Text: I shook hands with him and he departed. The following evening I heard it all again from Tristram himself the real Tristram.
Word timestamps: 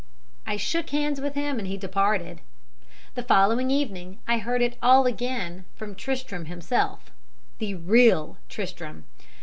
I 0.47 0.57
shook 0.57 0.89
hands 0.89 1.21
with 1.21 1.35
him 1.35 1.59
and 1.59 1.67
he 1.67 1.77
departed. 1.77 2.41
The 3.13 3.21
following 3.21 3.69
evening 3.69 4.17
I 4.27 4.39
heard 4.39 4.63
it 4.63 4.79
all 4.81 5.05
again 5.05 5.65
from 5.75 5.93
Tristram 5.93 6.45
himself 6.45 7.11
the 7.59 7.75
real 7.75 8.37
Tristram. 8.49 9.03